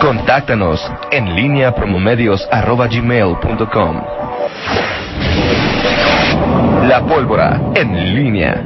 [0.00, 4.02] Contáctanos en línea promomedios.com.
[6.86, 8.62] La pólvora en línea.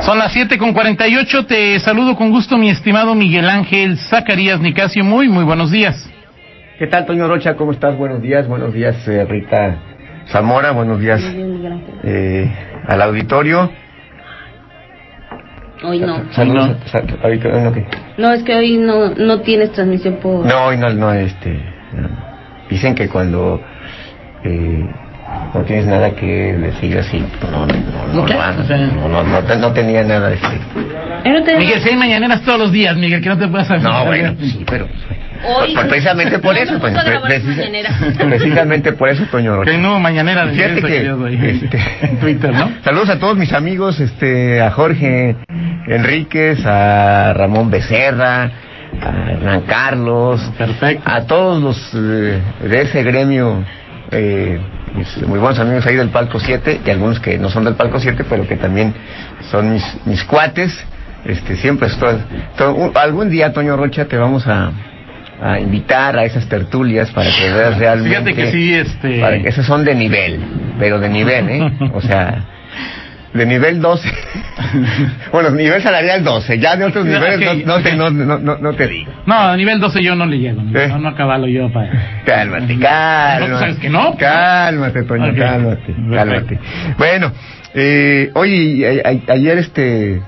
[0.00, 1.46] Son las 7 con 48.
[1.46, 5.04] Te saludo con gusto, mi estimado Miguel Ángel Zacarías Nicasio.
[5.04, 6.10] Muy, muy buenos días.
[6.78, 7.56] ¿Qué tal, Toño Rocha?
[7.56, 7.96] ¿Cómo estás?
[7.98, 8.48] Buenos días.
[8.48, 9.76] Buenos días, eh, Rita
[10.28, 10.70] Zamora.
[10.70, 11.20] Buenos días
[12.02, 12.50] eh,
[12.88, 13.70] al auditorio.
[15.82, 16.22] Hoy no.
[16.32, 16.76] Saludos.
[16.86, 17.86] sal- auditorio, ¿no qué?
[18.18, 20.44] No, es que hoy no, no tienes transmisión por...
[20.44, 21.52] No, hoy no, no, este.
[21.94, 22.08] no.
[22.68, 23.60] Dicen que cuando
[24.44, 24.84] eh,
[25.54, 29.56] no tienes nada que decir así, pues no, no, no, no, no, no, no, te-
[29.56, 30.46] no tenía nada este.
[31.24, 33.82] Ay, no te- Miguel, si hay mañaneras todos los días, Miguel, que no te puedas
[33.82, 34.86] No, bueno, sí, pero.
[35.42, 37.62] Hoy- pues, precisamente por No eso, pues, precisa-
[38.28, 39.70] precisamente por eso, Toño Rocha.
[39.72, 42.70] Que no, mañanera de Fíjate que, ahí, este, en Twitter, ¿no?
[42.84, 45.36] Saludos a todos mis amigos, este, a Jorge
[45.94, 48.50] Enríquez, a Ramón Becerra,
[49.00, 51.02] a Hernán Carlos, Perfecto.
[51.10, 53.64] a todos los eh, de ese gremio,
[54.10, 54.58] eh,
[54.94, 57.98] mis muy buenos amigos ahí del Palco 7 y algunos que no son del Palco
[58.00, 58.92] 7, pero que también
[59.50, 60.72] son mis, mis cuates.
[61.24, 62.16] Este, siempre estoy.
[62.74, 64.72] un- algún día, Toño Rocha, te vamos a,
[65.42, 68.08] a invitar a esas tertulias para que veas realmente.
[68.10, 69.20] Fíjate que sí, este...
[69.20, 70.40] Para que esos son de nivel,
[70.78, 71.72] pero de nivel, ¿eh?
[71.92, 72.42] O sea,
[73.34, 74.08] de nivel 12.
[75.32, 78.58] bueno, nivel salarial 12, ya de otros No, niveles ok, no, no, te, no, no,
[78.58, 79.12] no, te digo.
[79.26, 80.60] No, a nivel 12 yo no le llego.
[80.74, 80.88] ¿Eh?
[80.88, 82.22] No, no acabalo yo para...
[82.24, 83.58] Cálmate, cálmate.
[83.58, 84.16] sabes que no.
[84.16, 85.38] Cálmate, Toño, Ok.
[85.38, 86.14] cálmate, Perfecto.
[86.16, 86.58] cálmate.
[86.98, 87.32] Bueno,
[87.74, 90.20] eh, oye, a- a- ayer este,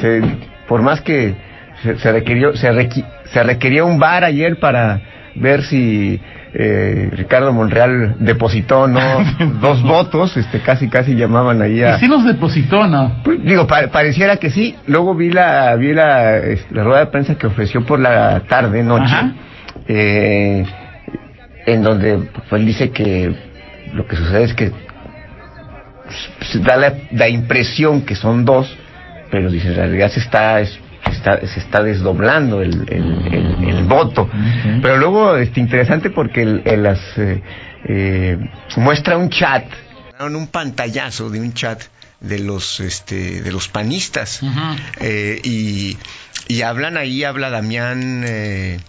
[0.00, 0.20] se,
[0.68, 1.34] por más que
[1.82, 5.00] se, se requirió, se, requi- se requería un bar ayer para
[5.40, 6.20] ver si
[6.54, 9.00] eh, Ricardo Monreal depositó o no
[9.60, 11.96] dos votos, este, casi casi llamaban ahí a...
[11.96, 13.20] Y sí los depositó, ¿no?
[13.24, 14.74] Pues, digo, pa- pareciera que sí.
[14.86, 18.82] Luego vi la vi la, es- la rueda de prensa que ofreció por la tarde,
[18.82, 19.32] noche, Ajá.
[19.86, 20.64] eh,
[21.66, 23.34] en donde pues, él dice que
[23.92, 24.72] lo que sucede es que
[26.38, 28.74] pues, da la, la impresión que son dos,
[29.30, 30.78] pero dice en realidad se está es-
[31.18, 34.28] está, se está desdoblando el, el, el- el voto.
[34.82, 37.42] Pero luego, este, interesante porque el, el las, eh,
[37.84, 38.38] eh,
[38.76, 39.64] muestra un chat,
[40.20, 41.82] un pantallazo de un chat
[42.20, 44.40] de los, este, de los panistas.
[45.00, 45.96] Eh, y,
[46.48, 48.80] y hablan ahí, habla Damián eh,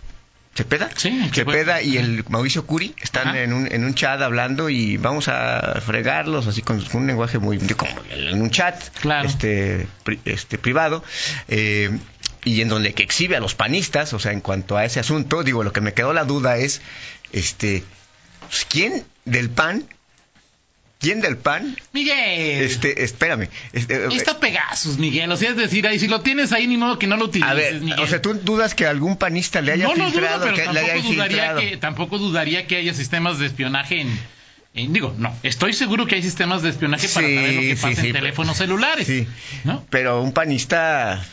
[0.55, 0.89] Cepeda.
[0.95, 3.41] Sí, Cepeda y el Mauricio Curi están Ajá.
[3.41, 7.59] en un, en un chat hablando y vamos a fregarlos así con un lenguaje muy
[7.77, 9.27] como en un chat Claro.
[9.27, 11.01] este, pri- este privado
[11.47, 11.91] eh,
[12.45, 15.43] y en donde que exhibe a los panistas, o sea, en cuanto a ese asunto,
[15.43, 16.81] digo, lo que me quedó la duda es
[17.31, 17.83] este
[18.47, 19.85] pues, quién del PAN
[20.99, 22.61] quién del PAN Miguel.
[22.63, 25.31] este espérame este, está Pegasus, Miguel.
[25.31, 27.49] O sea, es decir, ahí si lo tienes ahí, ni modo que no lo utilices,
[27.49, 27.99] A ver, Miguel.
[27.99, 30.43] o sea, ¿tú dudas que algún panista le haya no filtrado?
[30.43, 34.19] pero que le haya tampoco dudaría, que, tampoco dudaría que haya sistemas de espionaje en,
[34.73, 38.01] en- Digo, no, estoy seguro que hay sistemas de espionaje para saber lo que pasa
[38.01, 39.07] sí, en teléfonos celulares.
[39.07, 39.25] Sí.
[39.63, 39.85] ¿No?
[39.89, 41.23] Pero un panista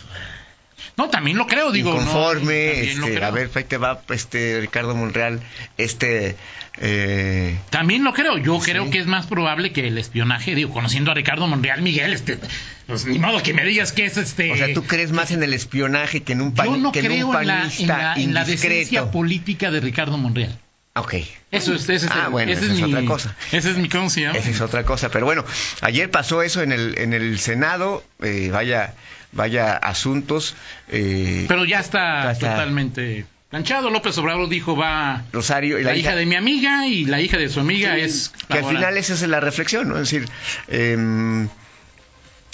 [0.96, 1.92] No, también lo creo, digo.
[1.92, 5.40] no, inconforme, también lo este, a ver, ahí te va este Ricardo Monreal,
[5.76, 6.36] este
[6.78, 8.38] eh, También lo creo.
[8.38, 12.12] Yo creo que es más probable que el espionaje, digo, conociendo a Ricardo Monreal, Miguel,
[12.12, 12.38] este,
[12.86, 14.52] pues ni modo que me digas que es este.
[14.52, 17.06] o sea, ¿tú crees más en el espionaje que en un, Yo no que en
[17.06, 20.58] creo un en la, en, la, en la decencia política de Ricardo Monreal.
[20.96, 21.14] Ok.
[21.52, 23.36] Eso es, ese es, Ah, el- bueno, ese esa es es mi, otra cosa.
[23.52, 24.38] Ese es mi, ¿cómo se llama?
[24.38, 25.44] Esa es otra cosa, pero bueno,
[25.82, 28.94] ayer pasó eso en el en el Senado, eh, vaya
[29.32, 30.54] vaya asuntos
[30.88, 32.50] eh, Pero ya está, Ya está.
[32.52, 33.90] totalmente planchado.
[33.90, 37.48] López Obrador dijo va Rosario y la, hija, de mi amiga y la hija de
[37.48, 39.94] su amiga es que al final esa es la reflexión, ¿no?
[39.98, 40.26] Es decir,
[40.68, 41.48] em,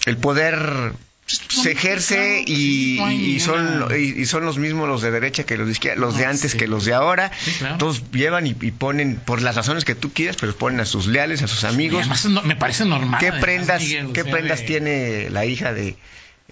[0.06, 0.92] el poder
[1.26, 5.72] se ejerce y, son y, y son los mismos los de derecha que los de
[5.72, 6.58] izquierda, los de Ah, antes sí.
[6.58, 7.30] que los de ahora.
[7.38, 7.78] Sí, claro.
[7.78, 11.06] Todos llevan y, y ponen por las razones que tú quieras, pero ponen a sus
[11.06, 12.00] leales, a sus amigos.
[12.00, 13.18] además no- me parece normal.
[13.20, 15.96] ¿Qué además, prendas, Miguel, qué prendas de- tiene la hija de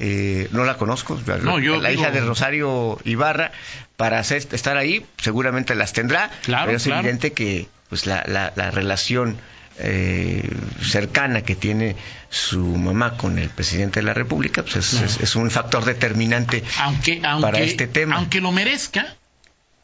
[0.03, 3.52] eh, no la conozco, la, No, yo la digo- hija de Rosario Ibarra
[3.99, 7.00] para hacer, estar ahí, seguramente las tendrá, Claro, pero es claro.
[7.00, 9.37] evidente que pues la, la, la relación
[9.82, 10.49] eh,
[10.82, 11.97] cercana que tiene
[12.29, 15.06] su mamá con el presidente de la República pues es, Claro.
[15.06, 18.17] es- es un factor determinante aunque, aunque, para este tema.
[18.17, 19.17] aunque lo merezca,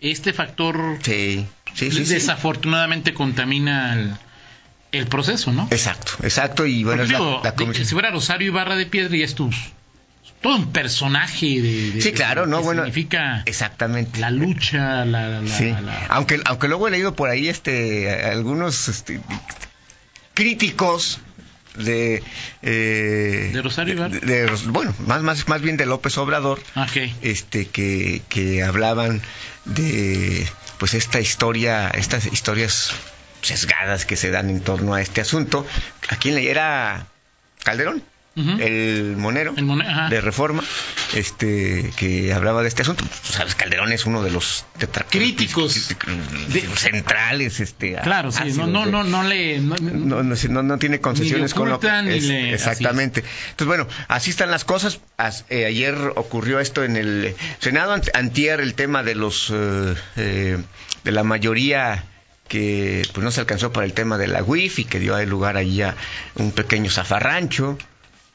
[0.00, 2.14] este factor Sí, sí, sí, sí.
[2.14, 4.14] desafortunadamente contamina el,
[4.92, 5.68] el proceso, ¿no?
[5.70, 6.66] Exacto, exacto.
[6.66, 9.50] Y bueno, la- digo, la si fuera Rosario Ibarra de Piedra y es tu
[10.42, 12.58] todo un personaje de, de- Sí, claro, de- ¿no?
[12.58, 14.20] que Bueno, significa Exactamente.
[14.20, 15.70] la lucha, la, la- Sí.
[15.70, 19.20] la- Aunque, aunque luego he leído por ahí este algunos este,
[20.36, 21.18] críticos
[21.76, 22.22] de...
[22.62, 24.10] eh, ¿De Rosario Ibarra?
[24.14, 26.96] de- de Ros- bueno, más, más, más bien de López Obrador, Ok.
[27.22, 29.20] este que, que hablaban
[29.64, 30.46] de
[30.78, 32.92] pues esta historia, estas historias
[33.42, 35.66] sesgadas que se dan en torno a este asunto.
[36.08, 37.06] ¿A quién le era
[37.64, 38.02] Calderón?
[38.36, 40.08] El monero El Mone- ajá.
[40.10, 40.62] de reforma,
[41.14, 43.02] este que hablaba de este asunto.
[43.22, 44.66] Sabes, Calderón es uno de los
[45.10, 45.88] Críticos.
[46.48, 49.58] de- centrales, este Claro, sí, no, ácidos no, no, no le...
[49.60, 53.24] no- no, no, no, tiene concesiones con lo es- le- exactamente.
[53.50, 55.00] Entonces, bueno, así están las cosas.
[55.16, 59.94] As- eh, ayer ocurrió esto en el Senado, ant- antier el tema de los eh,
[60.16, 60.58] eh,
[61.04, 62.04] de la mayoría
[62.48, 65.56] que pues no se alcanzó para el tema de la WIF y que dio lugar
[65.56, 65.96] ahí a
[66.34, 67.78] un pequeño zafarrancho.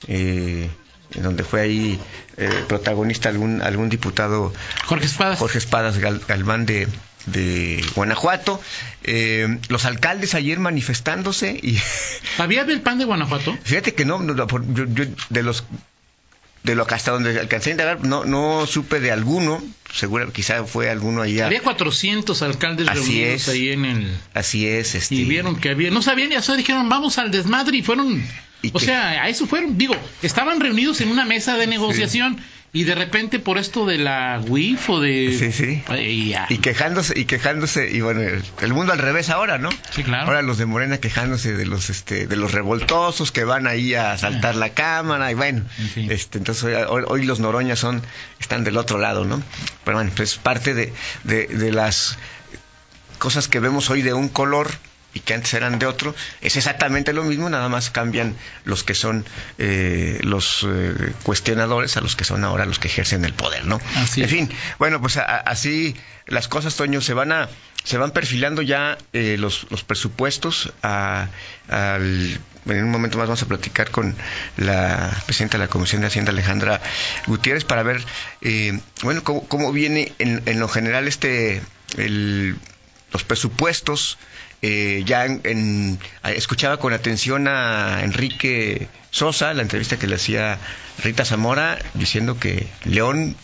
[0.07, 0.69] Eh,
[1.13, 1.99] en donde fue ahí
[2.37, 4.53] eh, protagonista algún algún diputado
[4.85, 5.39] Jorge Espadas.
[5.39, 6.87] Jorge Espadas Gal- Galván de,
[7.25, 8.61] de Guanajuato.
[9.03, 11.77] Eh, los alcaldes ayer manifestándose y
[12.37, 13.57] ¿Había del PAN de Guanajuato?
[13.63, 15.65] fíjate que no, yo, yo de los
[16.63, 19.61] de lo que hasta donde alcancé a indagar no no supe de alguno,
[19.93, 21.39] seguro quizá fue alguno ahí.
[21.41, 23.49] a- Había 400 alcaldes Así reunidos es.
[23.49, 24.17] ahí en el...
[24.35, 25.89] Así es, este Y vieron que había...
[25.91, 28.23] No sabían, ya solo dijeron, vamos al desmadre y fueron...
[28.61, 29.77] ¿Y o sea, a eso fueron.
[29.77, 32.37] Digo, estaban reunidos en una mesa de negociación
[32.73, 35.35] y de repente por esto de la WIF o de...
[35.37, 35.83] Sí, sí.
[36.49, 38.21] Y quejándose y quejándose y bueno
[38.61, 40.27] el, mundo al revés ahora no Sí, claro.
[40.27, 44.13] ahora los de Morena quejándose de los este de los revoltosos que van ahí a
[44.13, 46.11] asaltar la cámara y bueno En fin.
[46.11, 48.01] este entonces hoy, hoy- hoy los noroñas son
[48.39, 49.43] están del otro lado no
[49.83, 50.93] pero bueno pues parte de,
[51.25, 52.17] de, de las
[53.17, 54.71] cosas que vemos hoy de un color
[55.13, 58.95] y que antes eran de otro, es exactamente lo mismo, nada más cambian los que
[58.95, 59.25] son
[59.57, 63.79] eh, los eh, cuestionadores a los que son ahora los que ejercen el poder, ¿no?
[63.97, 64.49] Así en fin,
[64.79, 65.95] bueno, pues a- a- así
[66.27, 67.49] las cosas, Toño, se van a
[67.83, 71.27] se van perfilando ya eh, los, los presupuestos a-
[71.67, 74.15] al en un momento más vamos a platicar con
[74.55, 76.79] la presidenta de la Comisión de Hacienda, Alejandra
[77.25, 78.03] Gutiérrez, para ver,
[78.41, 81.63] eh, bueno, cómo, cómo viene en, en lo general este,
[81.97, 82.55] el,
[83.11, 84.19] los presupuestos.
[84.63, 90.59] Eh, ya en, escuchaba con atención a Enrique Sosa, la entrevista que le hacía
[91.03, 93.35] Rita Zamora, diciendo que León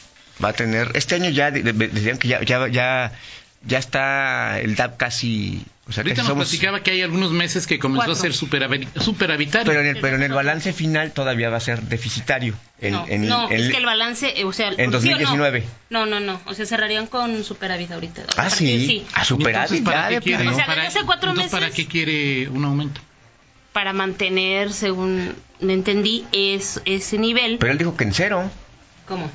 [0.43, 3.11] va a tener, este año ya de- de- decían que ya, ya,
[3.67, 7.67] ya está el DAP casi, o sea, Ahorita nos somos- platicaba que hay algunos meses
[7.67, 8.13] que comenzó Cuatro.
[8.13, 9.67] a ser superavi- superavitario.
[9.67, 12.55] pero en el, pero en el balance final todavía va a ser deficitario.
[12.79, 14.71] En, no, en- no, en- es que el balance, eh, o sea...
[14.77, 15.63] en 2019.
[15.89, 18.23] No, no, no, o sea, cerrarían con superávit ahorita.
[18.37, 20.47] Ah, sí, partir- a Entonces, superávit ¿para ya qué de quiere?
[20.49, 23.01] O sea, Para- hace cuatro entonces, ¿Para meses- qué quiere un aumento?
[23.73, 27.57] para mantener, según me entendí, es, ese nivel.
[27.59, 28.49] Pero él dijo que en cero,
[29.07, 29.29] ¿Cómo?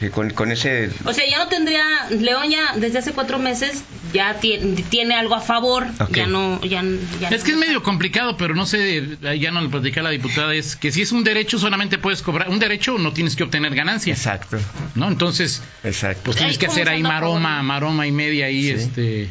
[0.00, 0.90] Que con, con ese...
[1.04, 5.34] O sea, ya no tendría, León ya desde hace cuatro meses ya tiene, tiene algo
[5.34, 6.82] a favor, ya no, ya,
[7.20, 10.10] ya Es no que es medio complicado, pero no sé, ya no lo platicaba la
[10.12, 13.42] diputada, es que si es un derecho solamente puedes cobrar, un derecho no tienes que
[13.44, 14.58] obtener ganancias, Exacto,
[14.94, 15.06] ¿no?
[15.08, 16.22] Entonces, exacto.
[16.24, 18.70] pues tienes que ¿cómo hacer ahí maroma, por- maroma y media ahí, Sí.
[18.70, 19.30] este...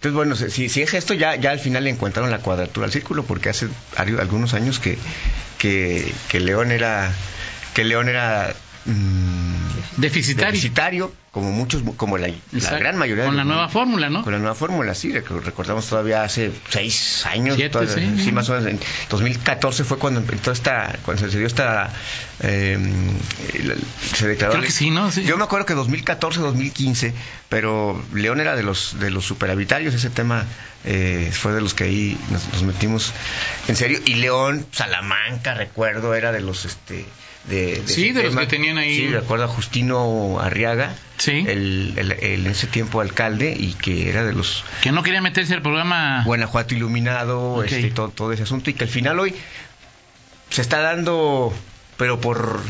[0.00, 2.92] Entonces, bueno, si, si es esto, ya, ya al final le encontraron la cuadratura al
[2.92, 4.96] círculo, porque hace algunos años que,
[5.58, 7.10] que, que León era,
[7.74, 8.54] que León era
[8.84, 9.57] mm,
[9.96, 10.52] Deficitario.
[10.52, 12.28] deficitario, como muchos, como la,
[12.78, 13.24] gran mayoría.
[13.24, 14.22] de Con la nueva fórmula, ¿no?
[14.24, 17.56] Con la nueva fórmula, sí, rec- recordamos todavía hace seis años.
[17.56, 17.94] Siete, todavía-
[18.24, 18.32] sí.
[18.32, 18.66] más o menos.
[18.68, 18.80] En
[19.10, 21.92] 2014 fue cuando empezó esta, cuando se dio esta,
[22.40, 22.78] eh,
[23.64, 23.74] la-
[24.16, 24.52] se declaró.
[24.54, 25.10] Creo que sí, ¿no?
[25.10, 25.24] Sí.
[25.24, 27.12] Yo me acuerdo que 2014, 2015,
[27.48, 30.44] pero León era de los de los superhabitarios, ese tema
[30.84, 33.12] eh, fue de los que ahí nos, nos metimos
[33.68, 33.98] en serio.
[34.06, 37.04] Y León, Salamanca, recuerdo, era de los este
[37.48, 41.44] de, de Sí, de los que tenían ahí- Sí, recuerdo a Justino Arriaga, Sí.
[41.46, 45.20] el, el- el- en ese tiempo alcalde y que era de los Que no quería
[45.20, 46.22] meterse al programa...
[46.24, 47.64] Guanajuato iluminado, Ok.
[47.66, 49.34] este, todo, todo ese asunto, y que al final hoy
[50.50, 51.52] se está dando,
[51.96, 52.60] pero por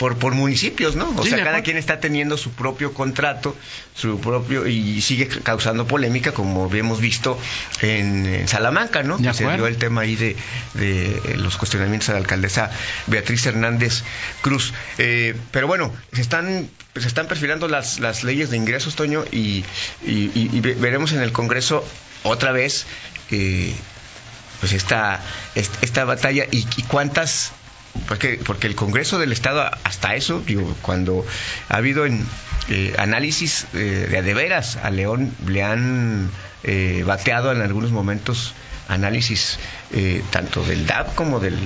[0.00, 1.10] por, por municipios, ¿no?
[1.16, 3.54] O Sí, sea, cada quien está teniendo su propio contrato,
[3.94, 7.38] su propio, y sigue causando polémica, como hemos visto
[7.82, 9.18] en, en Salamanca, ¿no?
[9.18, 10.36] Que se dio el tema ahí de,
[10.74, 12.70] de los cuestionamientos a la alcaldesa
[13.08, 14.02] Beatriz Hernández
[14.40, 14.72] Cruz.
[14.96, 19.64] Eh, pero bueno, se están, se están perfilando las, las leyes de ingresos, Toño, y,
[20.06, 21.86] y- y- y ve- veremos en el Congreso
[22.22, 22.86] otra vez
[23.30, 23.74] eh,
[24.60, 25.20] pues esta,
[25.54, 27.52] est- esta batalla y, y cuántas
[28.08, 31.24] porque porque el Congreso del Estado hasta eso digo cuando
[31.68, 32.24] ha habido en
[32.68, 36.30] eh, análisis eh, de a de veras a León le han
[36.62, 38.54] eh, bateado en algunos momentos
[38.88, 39.58] análisis
[39.92, 41.56] eh, tanto del DAP como del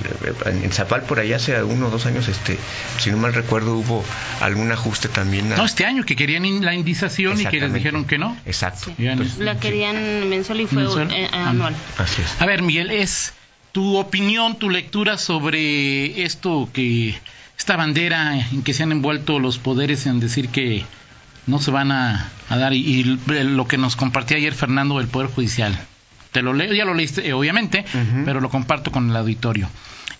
[0.45, 2.57] en Zapal por allá hace uno o dos años este
[2.99, 4.03] si no mal recuerdo hubo
[4.41, 7.73] algún ajuste también a- No, este año que querían in- la indización y que les
[7.73, 8.37] dijeron que no.
[8.45, 11.11] exacto Entonces, La querían mensual y fue Mensual.
[11.11, 11.49] eh, Ah.
[11.49, 11.75] anual.
[11.97, 13.33] así es A ver, Miguel, es
[13.75, 17.13] tu opinión, tu lectura sobre esto que
[17.57, 20.85] esta bandera en que se han envuelto los poderes en decir que
[21.45, 25.09] no se van a, a dar y, y lo que nos compartía ayer Fernando del
[25.09, 25.77] Poder Judicial.
[26.31, 27.83] Te lo leo, ya lo leíste, eh, obviamente,
[28.23, 29.67] pero lo comparto con el auditorio.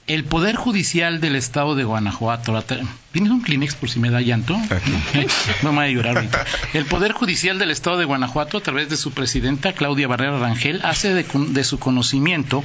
[0.08, 2.52] El Poder Judicial del Estado de Guanajuato.
[2.52, 4.56] la ¿Tienes un Kleenex por si me da llanto?
[5.64, 6.46] no me voy a llorar ahorita.
[6.74, 10.82] El Poder Judicial del Estado de Guanajuato, a través de su presidenta, Claudia Barrera Rangel,
[10.84, 12.64] hace de, de su conocimiento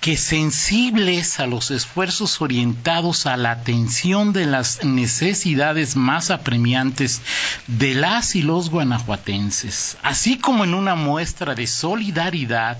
[0.00, 7.22] que sensibles a los esfuerzos orientados a la atención de las necesidades más apremiantes
[7.68, 12.78] de las y los guanajuatenses, así como en una muestra de solidaridad,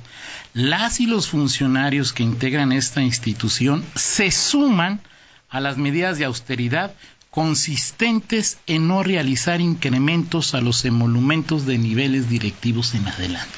[0.55, 5.01] las y los funcionarios que integran esta institución se suman
[5.49, 6.95] a las medidas de austeridad
[7.31, 13.49] consistentes en no realizar incrementos a los emolumentos de niveles directivos en adelante.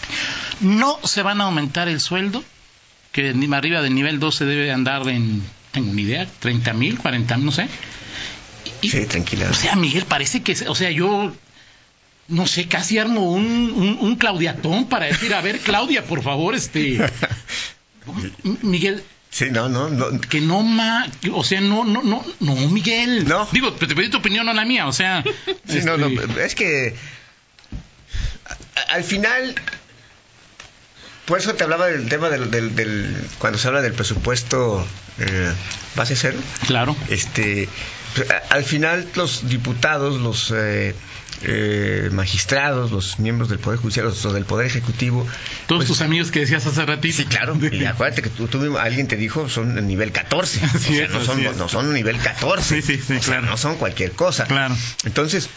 [0.61, 2.45] No se van a aumentar el sueldo,
[3.11, 7.47] que arriba del nivel 12 debe andar en, tengo una idea, 30 mil, 40 mil,
[7.47, 7.69] no sé.
[8.83, 9.49] Y- Sí, tranquila.
[9.51, 11.33] o sea, Miguel, parece que, o sea, yo,
[12.29, 13.45] no sé, casi armo un,
[13.77, 16.99] un, un claudiatón para decir, a ver, Claudia, por favor, este,
[18.63, 20.21] Miguel, Sí, no, no, no.
[20.21, 23.27] que no ma, o sea, no, no, no, no, Miguel.
[23.27, 23.49] No.
[23.51, 25.25] Digo, te pedí tu opinión, no la mía, o sea.
[25.69, 26.95] Sí, no, no, este, es que
[28.91, 29.57] al final,
[31.27, 34.87] por eso te hablaba del tema del, del, del- cuando se habla del presupuesto
[35.19, 35.53] eh,
[35.97, 36.39] base cero,
[36.69, 36.97] Claro.
[37.09, 37.69] este,
[38.31, 40.95] a- al final los diputados, los eh,
[41.43, 45.27] eh, magistrados, los miembros del Poder Judicial, los, los del Poder Ejecutivo,
[45.67, 47.17] Todos pues, tus amigos que decías hace ratito.
[47.17, 47.59] Sí, claro.
[47.71, 48.49] Y acuérdate que tú,
[48.79, 50.61] alguien te dijo son nivel 14.
[50.65, 52.81] O Así sea, es, no, son, no son nivel 14.
[52.81, 53.47] Sí, sí, sí, O sea, claro.
[53.47, 54.45] no son cualquier cosa.
[54.47, 54.77] Claro.
[55.05, 55.49] Entonces,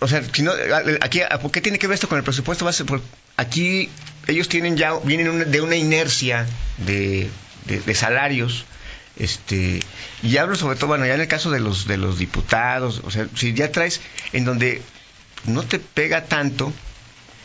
[0.00, 0.52] o sea, si no,
[1.00, 2.84] aquí, ¿por qué tiene que ver esto con el presupuesto base?
[2.84, 3.02] Por-
[3.36, 3.88] aquí
[4.28, 6.46] ellos tienen ya, vienen una- de una inercia
[6.78, 7.28] de,
[7.66, 8.64] de- de salarios.
[9.18, 9.80] Este,
[10.22, 13.10] y hablo sobre todo, bueno, ya en el caso de los, de los diputados, o
[13.10, 14.00] sea, si ya traes
[14.32, 14.80] en donde
[15.44, 16.72] no te pega tanto,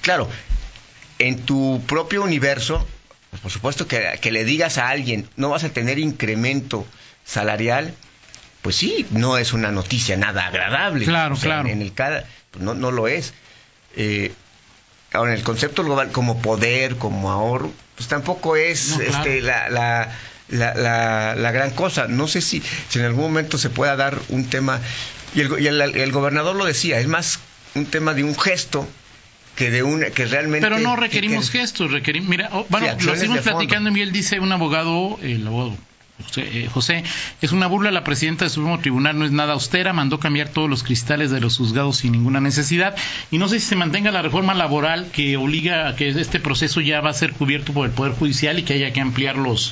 [0.02, 0.30] claro,
[1.18, 2.88] en tu propio universo,
[3.32, 6.86] pues, por supuesto que, que le digas a alguien, no vas a tener incremento
[7.26, 7.96] salarial,
[8.62, 11.06] pues sí, no es una noticia nada agradable.
[11.06, 11.70] Claro, O sea, claro.
[11.70, 13.34] En el cada, pues no, no lo es.
[13.96, 14.32] Eh,
[15.14, 19.18] ahora, en el concepto global, como poder, como ahorro, pues tampoco es No, claro.
[19.18, 20.12] este, la, la,
[20.50, 22.08] la, la- la gran cosa.
[22.08, 24.80] No sé si, si en algún momento se pueda dar un tema,
[25.36, 27.40] y el, go- y el, el gobernador lo decía, es más
[27.76, 28.88] un tema de un gesto
[29.56, 32.30] que de un que realmente Pero no que- requerimos que- gestos, requerimos.
[32.30, 33.92] Mira, oh, bueno, lo seguimos platicando.
[33.92, 35.78] Miguel dice un abogado, el abogado
[36.24, 37.04] José, eh, José,
[37.42, 37.90] es una burla.
[37.92, 39.94] La presidenta del Supremo Tribunal no es nada austera.
[39.94, 42.96] Mandó cambiar todos los cristales de los juzgados sin ninguna necesidad.
[43.32, 46.82] Y no sé si se mantenga la reforma laboral que obliga a que este proceso
[46.82, 49.72] ya va a ser cubierto por el Poder Judicial y que haya que ampliar los,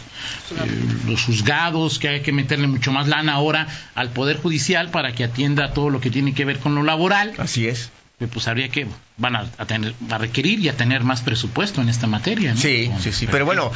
[0.52, 5.14] eh, los juzgados, que haya que meterle mucho más lana ahora al Poder Judicial para
[5.14, 7.92] que atienda todo lo que tiene que ver con lo laboral Así es.
[8.20, 11.82] eh, pues habría que van a, a tener a requerir y a tener más presupuesto
[11.82, 12.60] en esta materia ¿no?
[12.60, 13.28] Sí, Con- sí, sí.
[13.30, 13.72] Pero bueno,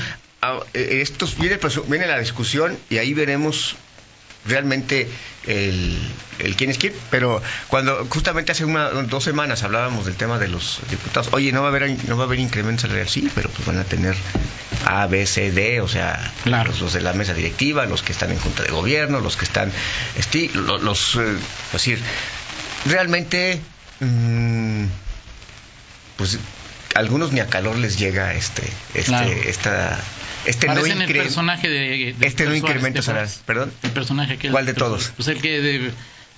[0.54, 3.76] a- eh, esto viene, viene la discusión y ahí veremos
[4.48, 5.10] realmente
[5.48, 5.98] el,
[6.40, 6.94] el quién es quién.
[7.10, 11.62] Pero cuando justamente hace una, dos semanas hablábamos del tema de los diputados, oye, no
[11.62, 14.16] va a haber no va a haber incremento salarial, sí, pero pues van a tener
[14.86, 16.70] A, B, C, D, o sea, Claro.
[16.72, 19.46] los, los de la mesa directiva, los que están en junta de gobierno, los que
[19.46, 19.72] están,
[20.54, 21.22] lo- los, eh,
[21.68, 22.00] es decir,
[22.86, 23.62] realmente,
[24.00, 24.86] mm,
[26.18, 26.38] pues
[26.96, 28.64] algunos ni a calor les llega este,
[28.96, 29.30] este, Claro.
[29.32, 30.00] esta,
[30.46, 33.34] este no Parecen el incre- personaje de, de este no incremento ¿te salarial.
[33.46, 33.72] Perdón.
[33.84, 35.12] el personaje que ¿Cuál de todos?
[35.16, 35.92] pues el que de-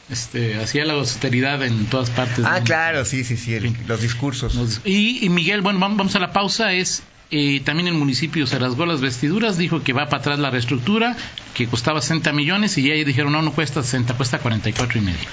[0.09, 2.63] este, hacía la austeridad en todas partes Ah, ¿no?
[2.65, 4.81] claro, sí, sí, sí, el- los discursos.
[4.85, 8.57] Y, y Miguel bueno vam- vamos a la pausa es eh, también el municipio se
[8.57, 11.17] rasgó las vestiduras dijo que va para atrás la reestructura
[11.53, 15.27] que costaba 60 millones y ya dijeron no no cuesta 60 cuesta 44 y medio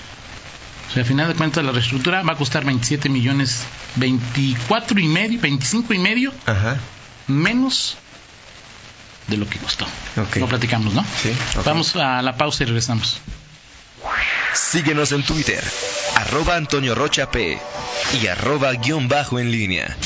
[0.95, 3.65] o sea, a final de cuentas la reestructura va a costar 27 millones
[3.97, 6.77] 24 y medio 25 y medio Ajá.
[7.27, 7.97] menos
[9.27, 9.87] de lo que costó.
[10.17, 10.37] Ok.
[10.37, 11.05] Lo platicamos, ¿no?
[11.21, 11.33] Sí.
[11.65, 13.19] Vamos a la pausa y regresamos.
[14.53, 15.65] Síguenos en Twitter,
[16.15, 17.59] arroba Antonio Rocha P
[18.23, 19.97] y arroba guion bajo en línea.